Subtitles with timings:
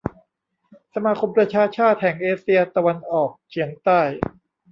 [0.93, 4.01] สมาคมประชาชาติแห่งเอเชียตะวันออกเฉียงใต้